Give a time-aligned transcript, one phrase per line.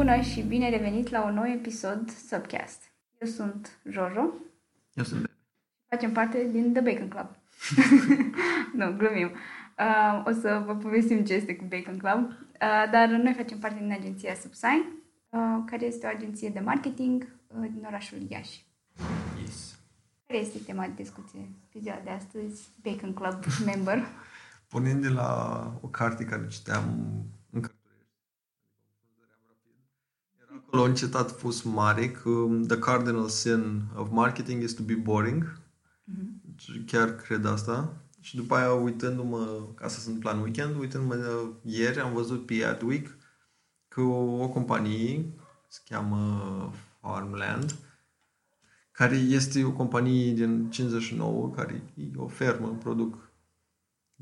[0.00, 2.82] Bună și bine revenit la un nou episod Subcast.
[3.18, 4.32] Eu sunt Jojo.
[4.94, 5.32] Eu sunt Bebe.
[5.88, 7.28] Facem parte din The Bacon Club.
[8.78, 9.30] nu, glumim.
[9.78, 12.28] Uh, o să vă povestim ce este cu Bacon Club.
[12.28, 14.84] Uh, dar noi facem parte din agenția Subsign,
[15.28, 18.66] uh, care este o agenție de marketing uh, din orașul Iași.
[19.40, 19.78] Yes.
[20.26, 22.68] Care este tema de discuție pe ziua de astăzi?
[22.82, 24.06] Bacon Club member.
[24.70, 26.84] Pornind de la o carte care citeam
[27.50, 27.80] în Cărturești,
[30.50, 32.30] era acolo un citat pus mare că
[32.66, 35.60] The cardinal sin of marketing is to be boring.
[36.12, 36.84] Mm-hmm.
[36.86, 37.96] Chiar cred asta.
[38.20, 43.16] Și după aia, uitându-mă, ca să sunt plan weekend, uitându-mă ieri, am văzut pe Adweek
[43.88, 45.24] că o, o companie
[45.68, 47.74] se cheamă Farmland,
[48.92, 53.30] care este o companie din 59, care e o fermă, produc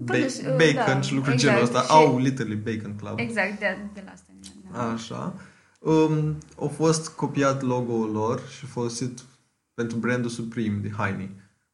[0.05, 1.55] Produs- ba- bacon da, și lucruri exact.
[1.55, 1.81] genul ăsta.
[1.83, 3.19] Și- Au literally Bacon Club.
[3.19, 4.33] Exact, de, de la asta.
[4.73, 4.91] Da.
[4.93, 5.35] Așa.
[5.79, 9.21] Um, au fost copiat logo-ul lor și folosit
[9.75, 11.31] pentru brandul Supreme de haine.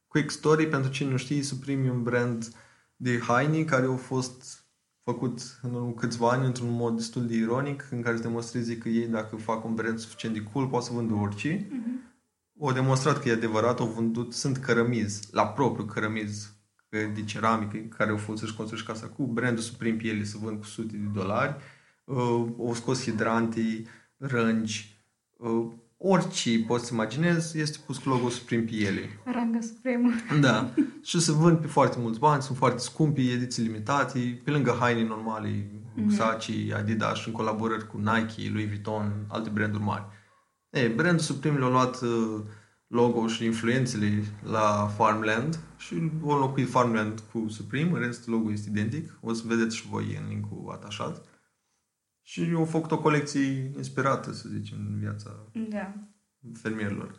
[0.07, 2.55] Quick story, pentru cine nu știe, Supreme e un brand
[2.97, 4.65] de haine care au fost
[5.03, 8.89] făcut în urmă câțiva ani într-un mod destul de ironic, în care se demonstreze că
[8.89, 11.69] ei, dacă fac un brand suficient de cool, pot să vândă orice.
[12.61, 16.53] Au demonstrat că e adevărat, au vândut, sunt cărămizi, la propriu cărămizi
[16.89, 20.37] că de ceramică, care au fost să-și construiești casa cu brandul Supreme pe ele să
[20.41, 21.57] vând cu sute de dolari.
[22.05, 23.85] Uh, au scos hidrante,
[24.17, 24.99] rângi,
[25.37, 25.67] uh,
[25.97, 29.01] orice poți să imaginezi, este pus cu logo Supreme pe ele.
[29.25, 30.11] Ranga supremă.
[30.41, 30.71] Da.
[31.03, 35.05] și se vând pe foarte mulți bani, sunt foarte scumpi, ediții limitate, pe lângă haine
[35.05, 40.05] normale, Versace, Adidas, în colaborări cu Nike, Louis Vuitton, alte branduri mari.
[40.71, 42.41] E, brandul Supreme le-a luat uh,
[42.87, 48.69] logo și influențele la Farmland și au înlocuit Farmland cu Supreme, în rest logo este
[48.71, 51.25] identic, o să vedeți și voi în linkul atașat.
[52.27, 55.31] Și au făcut o colecție inspirată, să zicem, în viața
[55.69, 55.95] Da.
[56.63, 57.15] fermierilor.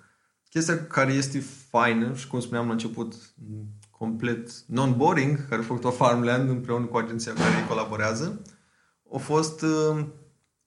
[0.50, 1.39] Chestia care este
[1.70, 6.98] faină și cum spuneam la început, m, complet non-boring, care a făcut-o Farmland împreună cu
[6.98, 8.42] agenția cu care ei colaborează,
[9.14, 10.05] a fost uh,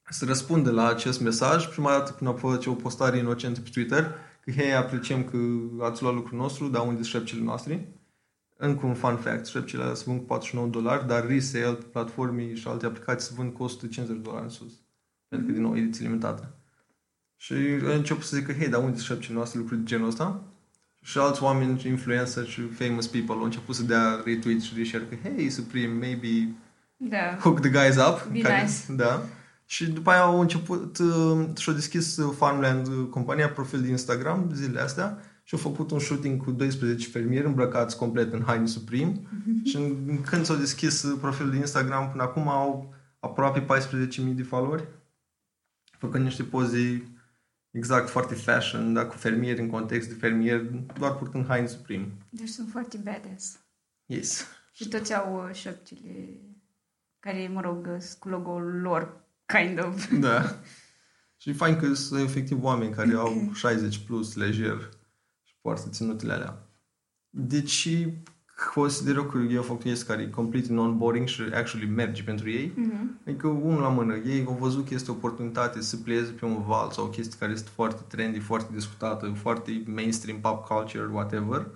[0.08, 4.14] să răspundă la acest mesaj prima dată când au făcut o postare inocentă pe Twitter
[4.40, 5.36] că hei, apreciem că
[5.84, 7.97] ați luat lucrul nostru, dar unde sunt șerpcele noastre?
[8.60, 12.54] Încă un fun fact, șerpcele alea se vând cu 49 dolari, dar resale pe platforme
[12.54, 14.72] și alte aplicații se vând cu 150 de dolari în sus.
[15.28, 16.54] Pentru că, din nou, ediție limitată.
[17.36, 17.54] Și
[17.88, 20.42] a început să zică, hei, dar unde sunt șerpcele noastre lucruri de genul ăsta?
[21.02, 25.28] Și alți oameni, influencer și famous people au început să dea retweet și reshare că,
[25.28, 26.54] hey, Supreme, maybe
[26.96, 27.36] Da.
[27.40, 28.26] hook the guys up.
[28.32, 28.92] Be nice.
[29.02, 29.22] Da.
[29.64, 34.50] Și după aia au început uh, și-au deschis uh, Farmland, uh, compania, profil de Instagram
[34.54, 39.12] zilele astea și au făcut un shooting cu 12 fermieri îmbrăcați complet în haine Supreme
[39.64, 44.42] și în- când s-au deschis uh, profilul de Instagram până acum au aproape 14.000 de
[44.42, 44.84] followeri
[45.98, 47.12] făcând niște poze
[47.70, 52.08] exact foarte fashion, dar cu fermieri în context de fermieri, doar purtând haine Supreme.
[52.30, 53.58] Deci sunt foarte badass.
[54.06, 54.46] Yes.
[54.72, 56.40] Și toți au uh, șopcile
[57.18, 60.10] care, mă rog, sunt cu logo-ul lor, kind of.
[60.12, 60.58] Da.
[61.36, 64.97] Și e fain că sunt efectiv oameni care au 60 plus lejer și
[65.60, 66.62] poartă ținutele alea.
[67.30, 67.88] Deci
[68.74, 72.72] consider eu că eu fac chestii care e complet non-boring și actually merge pentru ei.
[72.76, 73.20] Mhm.
[73.26, 76.62] Adică unul la mână, ei au văzut că este o oportunitate să plieze pe un
[76.62, 81.66] val sau o chestie care este foarte trendy, foarte discutată, foarte mainstream, pop culture, whatever.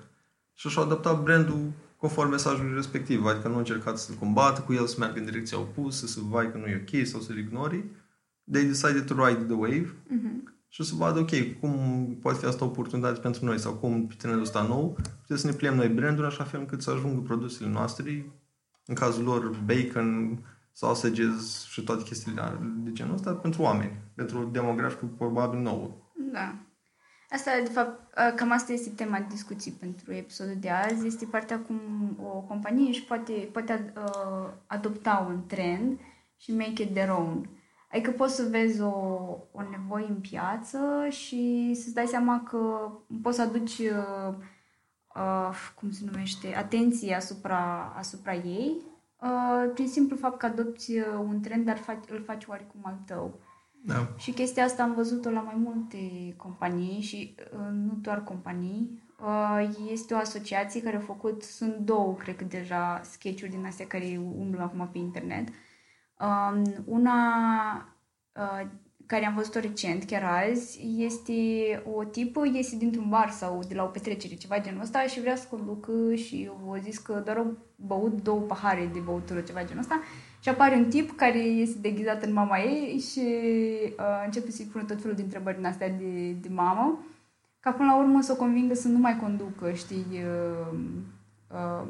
[0.54, 3.24] Și și-au adaptat brandul conform mesajului respectiv.
[3.24, 6.50] Adică nu au încercat să combată cu el, să meargă în direcția opusă, să vai
[6.50, 7.84] că nu e ok sau să-l ignori.
[8.52, 10.54] They decided to ride the wave Mhm.
[10.74, 11.72] Și să vadă, ok, cum
[12.20, 15.46] poate fi asta o oportunitate pentru noi sau cum pe trendul ăsta nou putem să
[15.46, 18.26] ne pliem noi branduri așa fel încât să ajungă produsele noastre,
[18.86, 20.38] în cazul lor bacon,
[20.72, 25.90] sausages și toate chestiile de genul ăsta pentru oameni, pentru o demografică probabil nouă.
[26.32, 26.54] Da.
[27.30, 31.06] Asta, de fapt, uh, cam asta este tema de discuții pentru episodul de azi.
[31.06, 31.80] Este partea cum
[32.22, 36.00] o companie își poate, poate uh, adopta un trend
[36.36, 37.48] și make it their own.
[37.92, 38.94] Adică poți să vezi o,
[39.52, 42.90] o nevoie în piață și să-ți dai seama că
[43.22, 44.34] poți să aduci, uh,
[45.14, 48.76] uh, cum se numește, atenție asupra, asupra ei
[49.20, 52.98] uh, prin simplu fapt că adopți uh, un trend, dar faci, îl faci oarecum al
[53.06, 53.40] tău.
[53.84, 54.08] Da.
[54.16, 55.98] Și chestia asta am văzut-o la mai multe
[56.36, 59.02] companii și uh, nu doar companii.
[59.20, 63.86] Uh, este o asociație care a făcut, sunt două, cred că deja, sketch-uri din astea
[63.86, 65.48] care umblă acum pe internet.
[65.48, 65.54] Um,
[66.84, 67.16] una
[68.32, 68.66] uh,
[69.06, 71.32] care am văzut-o recent, chiar azi, este
[71.94, 75.36] o tipă, iese dintr-un bar sau de la o petrecere, ceva genul ăsta și vrea
[75.36, 77.44] să conducă și o zis că doar o
[77.76, 80.00] băut două pahare de băutură, ceva genul ăsta
[80.40, 83.20] și apare un tip care este deghizat în mama ei și
[83.98, 86.98] uh, începe să-i pună tot felul de întrebări din astea de, de mamă,
[87.60, 90.78] ca până la urmă să o convingă să nu mai conducă, știi, uh,
[91.50, 91.88] uh,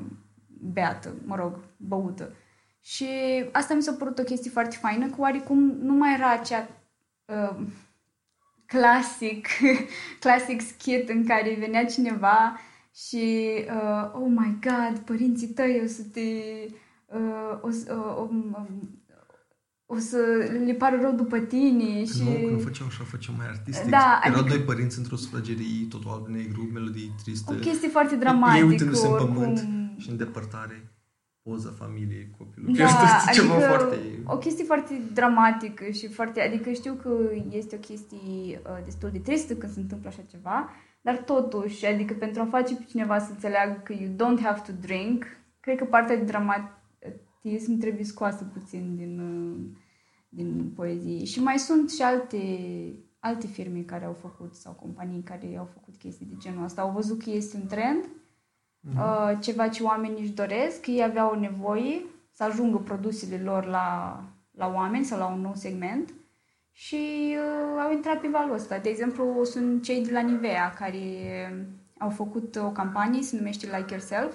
[0.72, 2.32] beată, mă rog, băută.
[2.84, 3.06] Și
[3.52, 6.68] asta mi s-a părut o chestie foarte faină, că oarecum nu mai era acea
[7.24, 7.66] uh,
[8.66, 9.46] clasic,
[10.24, 12.60] clasic skit în care venea cineva
[12.94, 16.20] și uh, oh my god, părinții tăi o să te
[17.06, 18.56] uh, o, uh, um,
[19.86, 20.16] o să
[20.66, 22.22] le pară rău după tine și...
[22.22, 23.90] Nu, când făceau așa, făceau mai artistic.
[23.90, 27.52] Da, Erau adică- doi părinți într-o sufragerie, totul alb negru, melodii triste.
[27.52, 29.34] O chestie foarte dramatică, Ei uitându-se în oricum.
[29.34, 29.58] pământ
[29.96, 30.92] și în depărtare,
[31.42, 32.76] poza familiei, copilul.
[32.76, 33.96] Da, Știi, adică ceva foarte...
[34.26, 36.40] o chestie foarte dramatică și foarte...
[36.40, 37.10] Adică știu că
[37.50, 38.18] este o chestie
[38.66, 42.74] uh, destul de tristă când se întâmplă așa ceva, dar totuși, adică pentru a face
[42.74, 45.24] pe cineva să înțeleagă că you don't have to drink,
[45.60, 49.78] cred că partea de dramatism trebuie scoasă puțin din, uh,
[50.28, 51.24] din poezie.
[51.24, 52.38] Și mai sunt și alte,
[53.18, 56.82] alte firme care au făcut sau companii care au făcut chestii de genul ăsta.
[56.82, 58.08] Au văzut că este un trend
[58.96, 64.20] uh, ceva ce oamenii își doresc, ei aveau nevoie să ajungă produsele lor la,
[64.50, 66.14] la oameni sau la un nou segment
[66.72, 68.78] și uh, au intrat pe valul ăsta.
[68.78, 70.98] De exemplu, sunt cei de la Nivea care
[71.98, 74.34] au făcut o campanie, se numește Like Yourself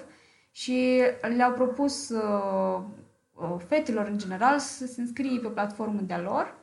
[0.50, 1.00] și
[1.36, 2.80] le-au propus uh,
[3.34, 6.58] uh, fetelor în general să se înscrie pe platformă de-a lor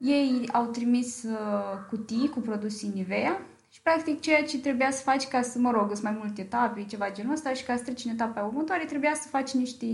[0.00, 3.40] ei au trimis uh, cutii cu produse Nivea
[3.72, 6.84] și practic ceea ce trebuia să faci ca să, mă rog, sunt mai multe etape,
[6.84, 9.86] ceva genul ăsta și ca să treci în etapa următoare trebuia să faci niște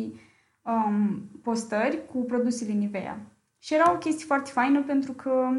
[0.62, 3.20] um, postări cu produsele Nivea.
[3.58, 5.50] Și era o chestie foarte faină pentru că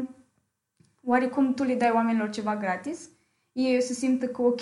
[1.02, 3.08] oarecum tu le dai oamenilor ceva gratis,
[3.52, 4.60] ei o să simtă că ok,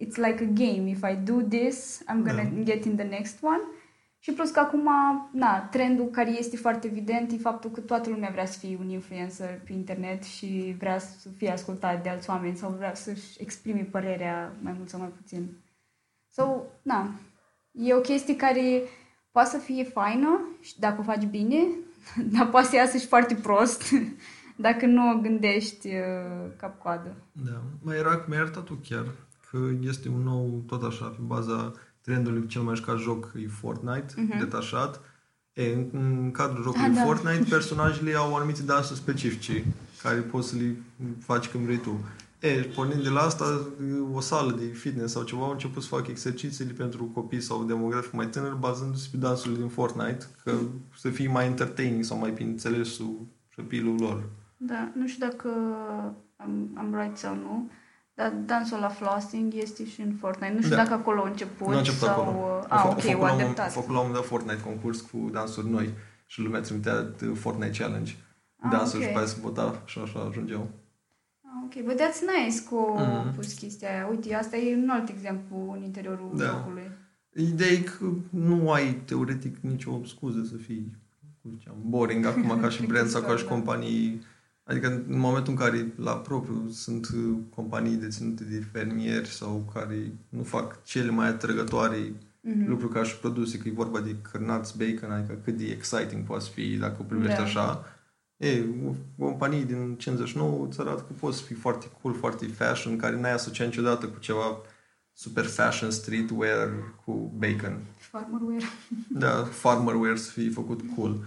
[0.00, 2.62] it's like a game, if I do this, I'm gonna Da.
[2.62, 3.62] get in the next one.
[4.24, 4.88] Și plus că acum,
[5.32, 8.88] na, trendul care este foarte evident e faptul că toată lumea vrea să fie un
[8.88, 13.88] influencer pe internet și vrea să fie ascultat de alți oameni sau vrea să-și exprime
[13.90, 15.56] părerea mai mult sau mai puțin.
[16.30, 17.10] So, na,
[17.70, 18.82] e o chestie care
[19.30, 21.66] poate să fie faină și dacă o faci bine,
[22.36, 23.82] dar poate să iasă și foarte prost
[24.66, 27.14] dacă nu o gândești uh, cap-coadă.
[27.32, 27.60] Da.
[27.82, 29.06] Mai era, mi-ai arătat tu chiar
[29.50, 31.72] că este un nou, tot așa, pe baza
[32.04, 34.38] trendului cel mai jucat joc e Fortnite, Mhm.
[34.38, 35.00] detașat.
[35.52, 37.02] E, în, în cadrul jocului Ah, da.
[37.04, 39.64] Fortnite, personajele au anumite dansuri specifice
[40.02, 40.76] care poți să le
[41.18, 41.98] faci când vrei tu.
[42.40, 43.66] E, pornind de la asta,
[44.12, 48.12] o sală de fitness sau ceva au început să facă exercițiile pentru copii sau demografic
[48.12, 50.52] mai tânări, bazându-se pe dansurile din Fortnite, că
[50.98, 54.22] să fie mai entertaining sau mai pe înțelesul copilul lor.
[54.56, 55.48] Da, nu știu dacă
[56.36, 57.70] am, am right sau nu,
[58.14, 60.52] dar dansul la flossing este și în Fortnite.
[60.54, 60.82] Nu știu Da.
[60.82, 62.20] dacă acolo a început Nu a început sau...
[62.20, 62.36] acolo.
[62.38, 63.64] uh, Au Ah, fa- ok, au făcut o la un moment- adaptat.
[63.64, 65.88] Au făcut la un moment dat Fortnite concurs cu dansuri noi
[66.26, 68.12] și lumea trimitea uh, Fortnite Challenge.
[68.60, 69.06] Ah, dansuri ok.
[69.08, 70.68] și pe aia se vota și așa ajungeau.
[71.42, 73.34] Ah, ok, but that's nice că au Mhm.
[73.34, 74.06] pus chestia aia.
[74.10, 76.44] Uite, asta e un alt exemplu în interiorul Da.
[76.44, 76.90] jocului.
[77.36, 81.02] Ideea e că nu ai teoretic nicio scuză să fii
[81.42, 83.50] cum ziceam, boring acum ca și brand sau ca și Da.
[83.50, 84.22] companii.
[84.64, 90.12] Adică în momentul în care la propriu sunt uh, companii deținute de fermieri sau care
[90.28, 92.12] nu fac cele mai atrăgătoare
[92.46, 92.68] Mhm.
[92.68, 96.44] lucruri ca și produse, că e vorba de cărnați bacon, adică cât de exciting poate
[96.54, 97.42] fi dacă o privești Da.
[97.42, 97.84] așa.
[98.36, 98.64] E,
[99.18, 103.32] o companie din 59 îți arată că poți fi foarte cool, foarte fashion, care n-ai
[103.32, 104.58] asociat niciodată cu ceva
[105.12, 106.68] super fashion streetwear
[107.04, 107.78] cu bacon.
[107.98, 108.64] Farmerware.
[109.08, 111.24] Da, farmerwear să fie făcut cool.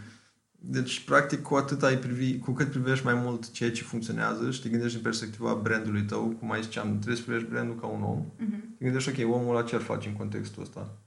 [0.70, 4.62] Deci, practic, cu atât ai privi, cu cât privești mai mult ceea ce funcționează și
[4.62, 8.02] te gândești din perspectiva brandului tău, cum mai ziceam, trebuie să privești brandul ca un
[8.04, 8.76] om, Mhm.
[8.78, 10.98] te gândești, ok, omul ăla ce ar face în contextul ăsta?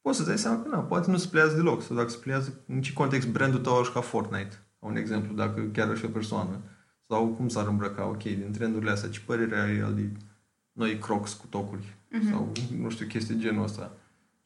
[0.00, 2.60] Poți să-ți dai seama că, na, poate nu se pliază deloc, sau dacă se pliază,
[2.66, 6.08] în ce context brandul tău aș ca Fortnite, un exemplu, dacă chiar ar fi o
[6.08, 6.60] persoană.
[7.08, 10.08] Sau cum s-ar îmbrăca, ok, din trendurile astea, ce părere ai el de
[10.72, 11.96] noi crocs cu tocuri?
[12.10, 12.30] Mhm.
[12.30, 13.92] Sau, nu știu, chestii de genul ăsta.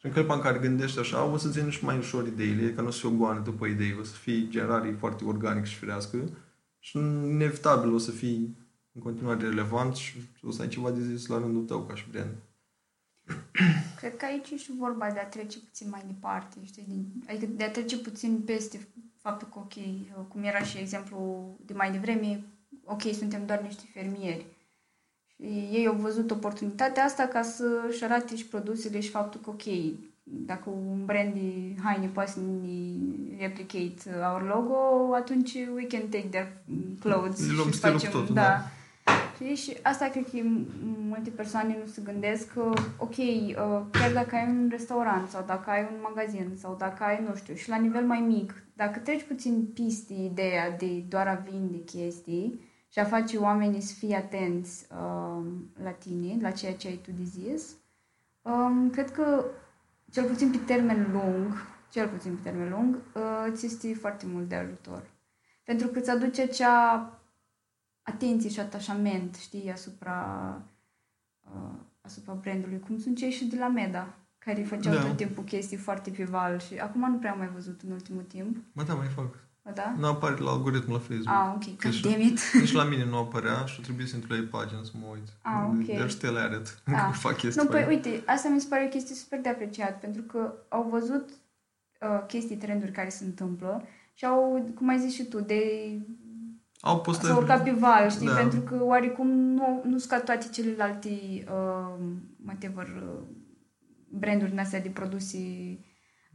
[0.05, 2.81] Și în clipa în care gândești așa, o să-ți vină și mai ușor ideile, că
[2.81, 5.77] nu o să fie o goană după idei, o să fii generarii foarte organic și
[5.77, 6.19] firească
[6.79, 8.57] și inevitabil o să fii
[8.93, 12.05] în continuare relevant și o să ai ceva de zis la rândul tău ca și
[12.11, 12.35] brand.
[14.01, 16.85] Cred că aici e și vorba de a trece puțin mai departe, știi?
[16.89, 19.73] Din, adică de a trece puțin peste faptul că, ok,
[20.29, 22.45] cum era și exemplu de mai devreme,
[22.85, 24.47] ok, suntem doar niște fermieri.
[25.37, 29.63] Și ei au văzut oportunitatea asta ca să-și arate și produsele și faptul că, ok,
[30.23, 36.29] dacă un brand de haine poate să ne replicate our logo, atunci we can take
[36.31, 36.49] their
[37.01, 38.43] clothes Le luăm și stilul facem, cu totul, da.
[38.43, 38.71] da.
[39.35, 39.55] Știi?
[39.55, 40.37] Și asta cred că
[41.09, 43.55] multe persoane nu se gândesc că, ok, uh,
[43.91, 47.55] chiar dacă ai un restaurant sau dacă ai un magazin sau dacă ai, nu știu,
[47.55, 52.73] și la nivel mai mic, dacă treci puțin piste ideea de doar a vinde chestii
[52.95, 55.45] și a face oamenii să fie atenți uh,
[55.83, 57.77] la tine, la ceea ce ai tu de zis,
[58.43, 59.45] um, cred că
[60.11, 61.53] cel puțin pe termen lung,
[61.91, 65.11] cel puțin pe termen lung, uh, ți este foarte mult de ajutor.
[65.65, 67.11] Pentru că îți aduce acea
[68.03, 70.61] atenție și atașament, știi, asupra,
[71.41, 75.07] uh, asupra brandului, cum sunt cei și de la Meda, care făceau Da.
[75.07, 78.57] tot timpul chestii foarte pival și acum nu prea am mai văzut în ultimul timp.
[78.73, 79.39] Mă, da, mai fac.
[79.65, 79.95] Bă, Da?
[79.99, 81.29] Nu apare la algoritm la Facebook.
[81.37, 82.39] Ah, ok, Deci- god damn it.
[82.61, 85.29] Nici la mine nu apărea și trebuie să intru la ei pagină să mă uit.
[85.43, 85.85] Ah, ok.
[86.05, 86.79] They're still at it.
[86.95, 87.11] Ah.
[87.13, 87.95] fac chestii Nu, păi faine.
[87.95, 92.25] uite, asta mi se pare o chestie super de apreciat, pentru că au văzut uh,
[92.27, 95.63] chestii, trenduri care se întâmplă și au, cum ai zis și tu, de
[96.81, 97.33] Au postări.
[97.33, 98.27] s-au urcat pe val, știi?
[98.27, 98.35] Da.
[98.35, 101.09] Pentru că oarecum nu, nu scad toate celelalte
[101.51, 101.95] uh,
[102.47, 103.23] whatever, uh,
[104.09, 105.39] branduri din astea de produse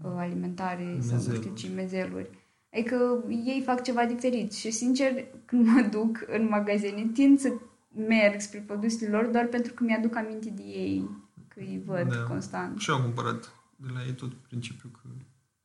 [0.03, 1.53] uh, alimentare sau nu știu Mezeluri.
[1.53, 2.38] ce, mezeluri.
[2.73, 5.11] Adică ei fac ceva diferit și sincer
[5.45, 7.53] când mă duc în magazine tind să
[8.07, 11.09] merg spre produsele lor doar pentru că mi-aduc aminte de ei,
[11.47, 12.21] că îi văd Da.
[12.23, 12.79] constant.
[12.79, 14.99] Și eu am cumpărat de la ei tot principiul că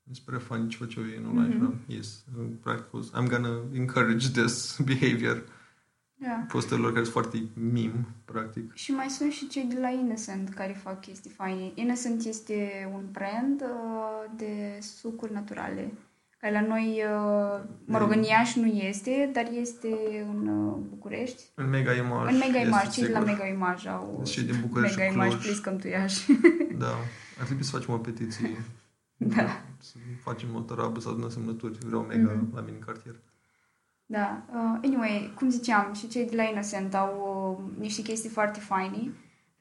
[0.02, 1.54] mi se pare funny ce făceau ei în online.
[1.54, 1.73] Mhm.
[1.75, 1.87] Mm-hmm.
[1.87, 2.25] Yes,
[2.62, 5.44] practic, o să- I'm gonna encourage this behavior.
[6.16, 6.44] Da.
[6.49, 8.75] Postărilor care sunt foarte meme, practic.
[8.75, 11.73] Și mai sunt și cei de la Innocent care fac chestii faine.
[11.75, 15.92] Innocent este un brand uh, de sucuri naturale.
[16.45, 19.89] Care la noi, uh, mă rog, în Iași nu este, dar este
[20.31, 21.43] în uh, București.
[21.55, 22.33] În Mega Image.
[22.33, 23.33] în Mega este Image, cei de la sigur.
[23.33, 25.43] Mega Image au Și din București Mega și Image, Cluj.
[25.45, 26.33] please come to Iași.
[26.85, 26.95] Da.
[27.41, 28.51] Ar trebui să facem o petiție.
[29.37, 29.63] Da.
[29.79, 31.79] Să facem o tarabă sau adunăm semnături.
[31.79, 32.55] Vreau Mega Mhm.
[32.55, 33.15] la mine în cartier.
[34.07, 34.43] Da.
[34.55, 37.13] Uh, anyway, cum ziceam, și cei de la Innocent au
[37.77, 39.13] uh, niște chestii foarte faine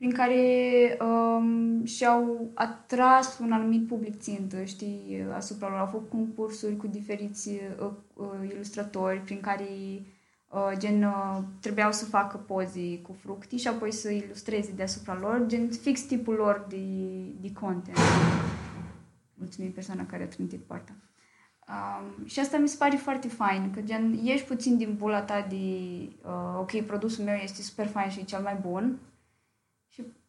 [0.04, 5.78] prin care um, și-au atras un anumit public țintă, știi, asupra lor.
[5.78, 9.68] Au făcut concursuri cu diferiți uh, uh, ilustratori prin care
[10.50, 15.44] uh, gen uh, trebuiau să facă poze cu fructi și apoi să ilustreze deasupra lor,
[15.46, 16.86] gen fix tipul lor de,
[17.42, 17.98] de content.
[19.34, 20.94] Mulțumim persoana care a trântit poarta.
[21.68, 25.46] Um, și asta mi se pare foarte fain, că gen ieși puțin din bula ta
[25.50, 25.56] de
[26.26, 29.13] uh, ok, produsul meu este super fain și e cel mai bun și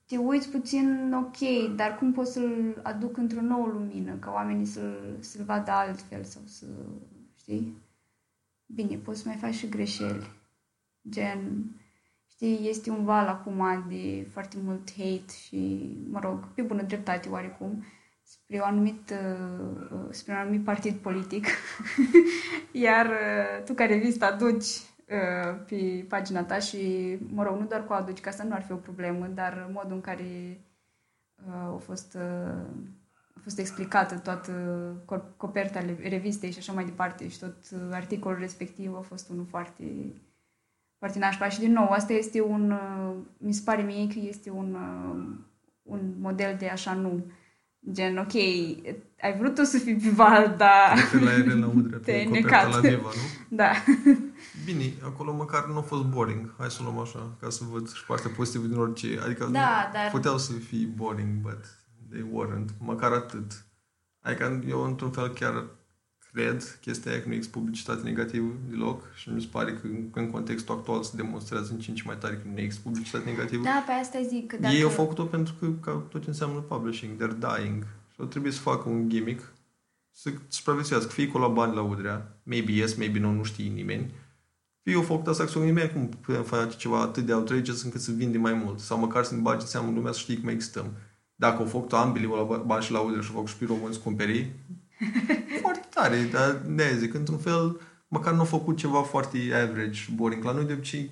[0.06, 1.38] te uiți puțin ok,
[1.76, 6.42] dar cum pot să-l aduc într-o nouă lumină, ca oamenii să-l, să-l vadă altfel sau
[6.44, 6.66] să,
[7.38, 7.82] știi?
[8.66, 10.30] Bine, poți să mai faci și greșeli.
[11.08, 11.64] Gen,
[12.30, 17.28] știi, este un val acum de foarte mult hate și, mă rog, pe bună dreptate
[17.28, 17.84] oarecum,
[18.22, 21.46] spre, o anumit, uh, spre un anumit partid politic.
[22.72, 24.93] Iar uh, tu care vii să te aduci uh,
[25.66, 28.72] pe pagina ta și, mă rog, nu doar cu aduci, că asta nu ar fi
[28.72, 30.60] o problemă, dar modul în care
[31.46, 32.66] uh, a fost, uh,
[33.34, 34.52] a fost explicată toată
[35.04, 39.28] co- coperta le- revistei și așa mai departe și tot uh, articolul respectiv a fost
[39.28, 39.84] unul foarte
[41.04, 44.50] foarte nașpa și din nou, asta este un, uh, mi se pare mie că este
[44.50, 45.36] un, uh,
[45.82, 47.24] un model de așa nu.
[47.92, 48.34] Gen, ok,
[49.22, 50.98] ai vrut tu să fii pival, dar...
[51.10, 52.72] Te la ele la udrea, Te-ai pe coperta necat.
[52.82, 53.56] la Viva, nu?
[53.56, 53.70] Da.
[54.64, 56.54] Bine, acolo măcar nu a fost boring.
[56.58, 59.20] Hai să o luăm așa, ca să văd și partea pozitivă din orice.
[59.24, 61.64] Adică Da, dar- puteau să fie boring, but
[62.10, 62.68] they weren't.
[62.78, 63.64] Măcar atât.
[64.22, 65.64] Adică eu, într-un fel, chiar
[66.34, 70.04] cred chestia aia că nu există publicitate negativă deloc și mi se pare că în,
[70.12, 73.30] în contextul actual se demonstrează în ce în ce mai tare că nu există publicitate
[73.30, 73.62] negativă.
[73.62, 74.74] Da, pe asta zic că dacă...
[74.74, 77.82] Ei au făcut-o pentru că ca tot ce înseamnă publishing, they're dying.
[77.82, 79.52] Și au trebuit să facă un gimmick
[80.10, 81.10] să supraviețuiască.
[81.10, 84.10] Fie că la bani la udrea, maybe yes, maybe no, nu știe nimeni.
[84.82, 88.00] Fie au făcut asta că să nimeni cum putem face ceva atât de outrageous încât
[88.00, 88.78] să vinde mai mult.
[88.78, 90.92] Sau măcar să ne bage seama în lumea să știe că mai existăm.
[91.34, 93.94] Dacă au făcut ambele la bani și la udrea și au făcut și pe români
[93.94, 94.52] să cumperi,
[95.60, 95.62] foarte
[95.94, 100.44] tare, dar de zic, într-un fel, măcar nu au făcut ceva foarte average, boring.
[100.44, 101.10] La noi de obicei,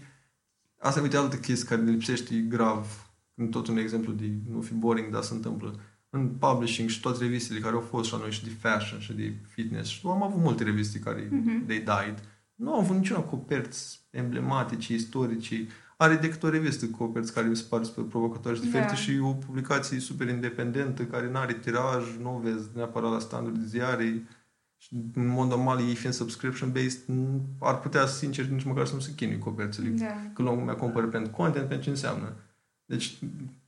[0.79, 4.61] asta e uite altă chestie care ne lipsește grav, în tot un exemplu de nu
[4.61, 5.75] fi boring, dar se întâmplă.
[6.11, 9.13] În publishing și toate revistele care au fost și la noi și de fashion și
[9.13, 9.89] de fitness.
[9.91, 11.65] Și am avut multe reviste care Mhm.
[11.67, 12.23] they died.
[12.55, 15.67] Nu au avut niciuna coperți emblematice, istorice.
[15.97, 18.95] Are decât o revistă cu coperți care mi se pare super provocatoare și diferite Da.
[18.95, 23.59] și o publicație super independentă care nu are tiraj, nu o vezi neapărat la standard
[23.59, 24.23] de ziare.
[24.83, 29.01] Și în mod normal, ei fiind subscription-based, nu- ar putea, sincer, nici măcar să nu
[29.01, 29.89] se chinui coperțele.
[29.89, 30.31] Da.
[30.35, 32.37] Că lumea cumpără pentru content, pentru ce înseamnă.
[32.85, 33.19] Deci,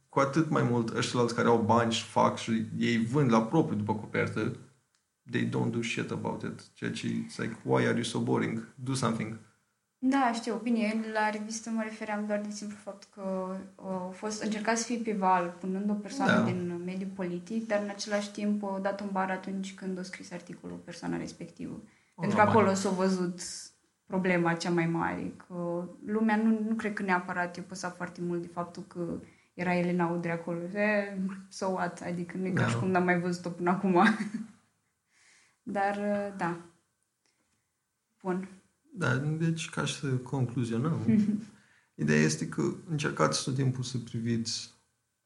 [0.08, 3.76] cu atât mai mult ăștia care au bani și fac și ei vând la propriu
[3.78, 4.56] după copertă,
[5.30, 6.72] they don't do shit about it.
[6.72, 8.74] Ceea ce it's like, why are you so boring?
[8.74, 9.38] Do something.
[10.06, 10.54] Da, știu.
[10.62, 14.96] Bine, la revistă mă refeream doar de simplu fapt că a fost încercat să fie
[14.98, 16.44] pe val, punând o persoană Da.
[16.44, 20.32] din mediul politic, dar în același timp o dat un bar atunci când a scris
[20.32, 21.82] articolul persoana respectivă.
[22.20, 22.48] Pentru că normal.
[22.62, 23.40] acolo s-a văzut
[24.06, 28.40] problema cea mai mare, că lumea nu, nu cred că neapărat i-a păsat foarte mult
[28.40, 29.18] de faptul că
[29.54, 30.58] era Elena Udre acolo.
[30.78, 31.18] E,
[31.48, 32.00] so what?
[32.00, 32.68] Adică nu e ca Da.
[32.68, 34.02] și cum n-am mai văzut-o până acum.
[35.62, 35.98] Dar,
[36.36, 36.56] da.
[38.22, 38.48] Bun.
[38.96, 41.00] Da, deci ca și să concluzionăm,
[42.02, 44.72] ideea este că încercați tot timpul să priviți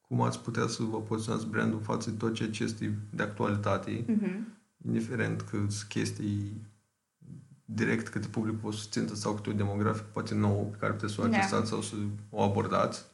[0.01, 4.05] cum ați putea să vă poziționați brandul față de tot ceea ce este de actualitate,
[4.09, 4.47] Mhm.
[4.87, 6.67] indiferent că sunt chestii
[7.65, 11.21] direct către publicul vostru țintă sau câte o demografic poate nou pe care puteți să
[11.21, 11.29] o Da.
[11.37, 11.95] adresați sau să
[12.31, 13.05] o abordați.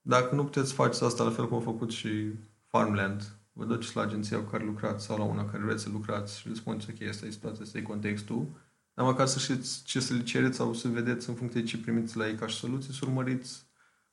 [0.00, 2.32] Dacă nu puteți face asta la fel cum a făcut și
[2.68, 6.38] Farmland, vă duceți la agenția cu care lucrați sau la una care vreți să lucrați
[6.38, 8.46] și le spuneți ok, asta e situația, asta e contextul,
[8.94, 11.78] dar măcar să știți ce să le cereți sau să vedeți în funcție de ce
[11.78, 13.62] primiți la ei ca și soluții, să urmăriți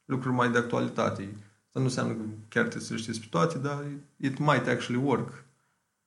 [0.06, 1.36] lucruri mai de actualitate.
[1.66, 3.86] Asta nu înseamnă că chiar trebuie să le știți pe toate, dar
[4.18, 5.44] it might actually work.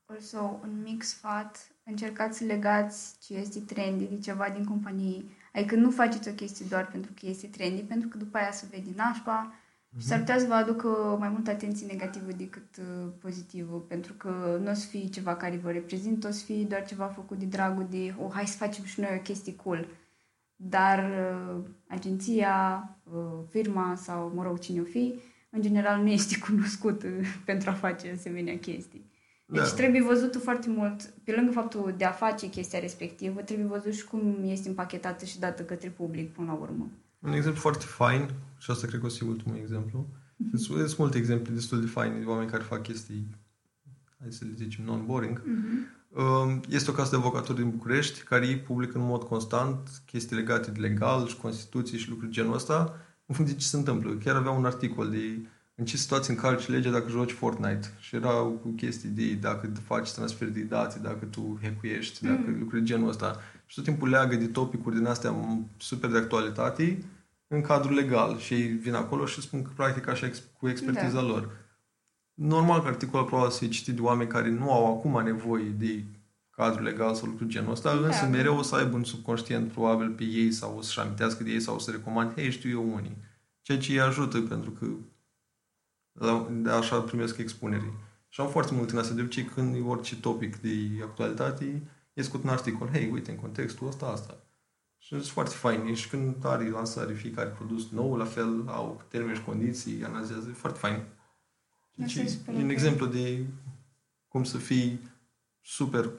[0.06, 5.24] Also, un mic sfat, încercați să legați ce este trendy de ceva din companie.
[5.52, 8.66] Adică nu faceți o chestie doar pentru că este trendy, pentru că după aia se
[8.70, 9.54] vede nașpa
[9.98, 14.60] și s-ar putea să vă aducă mai multă atenție negativă decât uh, pozitivă, pentru că
[14.62, 17.44] nu o să fie ceva care vă reprezintă, o să fie doar ceva făcut de
[17.44, 19.86] dragul de, oh, hai să facem și noi o chestie cool.
[20.56, 25.14] Dar uh, agenția, uh, firma sau, mă rog, cine o fi,
[25.50, 27.06] în general nu este cunoscută
[27.44, 29.12] pentru a face asemenea chestii.
[29.46, 29.74] Deci Da.
[29.74, 34.04] trebuie văzutul foarte mult, pe lângă faptul de a face chestia respectivă, trebuie văzut și
[34.04, 36.88] cum este împachetată și dată către public până la urmă.
[37.24, 40.06] Un exemplu foarte fain, și asta cred că o să fie ultimul exemplu,
[40.54, 43.26] sunt sunt multe exemple destul de faine de oameni care fac chestii,
[44.20, 45.42] hai să le zicem, non-boring.
[46.16, 50.36] Um, Este o casă de avocatură din București care ei publică în mod constant chestii
[50.36, 54.12] legate de legal și Constituție și lucruri genul ăsta în funcție de ce se întâmplă.
[54.12, 58.50] Chiar avea un articol de în ce situații încalci legea dacă joci Fortnite și erau
[58.62, 62.58] cu chestii de dacă faci transfer de date, dacă tu hackuiești, dacă Mm.
[62.58, 63.40] lucruri genul ăsta.
[63.66, 67.04] Și tot timpul leagă de topicuri din astea m- super de actualitate
[67.54, 71.20] în cadrul legal și ei vin acolo și spun că practic așa ex- cu expertiza
[71.20, 71.22] Da.
[71.22, 71.50] lor.
[72.34, 76.04] Normal că articolul probabil să fie citit de oameni care nu au acum nevoie de
[76.50, 78.06] cadru legal sau lucruri genul ăsta, Da.
[78.06, 81.50] însă mereu o să aibă un subconștient probabil pe ei sau o să-și amintească de
[81.50, 83.16] ei sau o să recomand, hei, știu eu unii.
[83.62, 84.86] Ceea ce îi ajută pentru că
[86.12, 87.92] la, de așa primesc expunerii.
[88.28, 92.22] Și am foarte mult în asta, de obicei când e orice topic de actualitate, e
[92.22, 94.43] scot un articol, hei, uite, în contextul ăsta, asta.
[95.04, 95.94] Și sunt foarte fain.
[95.94, 100.52] Și când are lansare fiecare produs nou, la fel, au termeni și condiții, analizează, e
[100.52, 101.02] foarte fain.
[101.94, 102.70] Deci, Asta e super e un ok.
[102.70, 103.44] exemplu de
[104.28, 105.00] cum să fii
[105.60, 106.10] super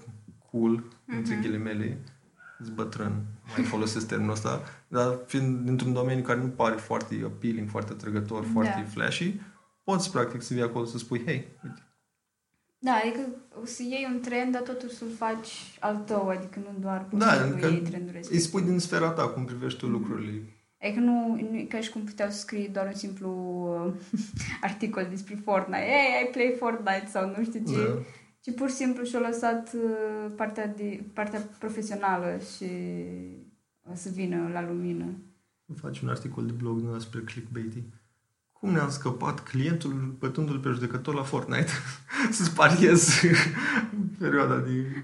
[0.51, 1.41] cool, între Mhm.
[1.43, 1.99] ghilimele,
[2.59, 3.23] îți bătrân,
[3.55, 8.43] mai folosesc termenul ăsta, dar fiind dintr-un domeniu care nu pare foarte appealing, foarte atrăgător,
[8.43, 8.49] Da.
[8.51, 9.33] foarte flashy,
[9.83, 11.84] poți practic să vii acolo să spui, hei, uite,
[12.79, 13.19] Da, adică
[13.61, 17.19] o să iei un trend, dar totuși să-l faci al tău, adică nu doar pur
[17.21, 18.45] și Da, simplu adică iei trendul îi respectiv.
[18.45, 19.93] spui din sfera ta cum privești Mhm.
[19.93, 20.41] tu lucrurile.
[20.81, 23.29] Adică nu, nu e ca și cum puteau să scrie doar un simplu
[23.85, 23.93] uh,
[24.61, 25.79] articol despre Fortnite.
[25.79, 27.83] Hey, I play Fortnite sau nu știu ce.
[27.83, 28.01] Da.
[28.41, 32.65] Ci pur și simplu și-au lăsat uh, partea, de, partea profesională și
[33.91, 35.05] o să vină la lumină.
[35.81, 37.83] Faci un articol de blog din ăla spre clickbaity.
[38.59, 41.71] Cum ne-am scăpat clientul bătându-l pe judecător la Fortnite?
[42.31, 43.09] Să-ți pariez
[44.19, 45.03] perioada de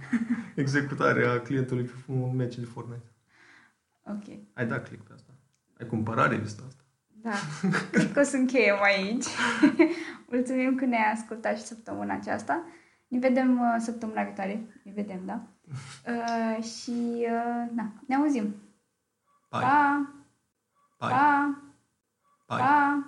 [0.55, 3.11] executare a clientului pe un meci de Fortnite.
[4.03, 4.37] Ok.
[4.53, 5.31] Ai dat click pe asta.
[5.79, 6.83] Ai cumpărat revista asta.
[7.21, 7.31] Da.
[7.91, 9.25] Cred că o să încheiem aici.
[10.31, 12.63] Mulțumim că ne-ai ascultat și săptămâna aceasta.
[13.07, 14.81] Ne vedem uh, săptămâna viitoare.
[14.83, 15.41] Ne vedem, da?
[16.07, 18.43] Uh, și, uh, da, ne auzim.
[19.49, 19.61] Bye.
[19.61, 20.11] Pa!
[20.99, 21.09] Bye.
[21.09, 21.59] Pa!
[22.47, 22.57] Bye.
[22.57, 23.05] Pa!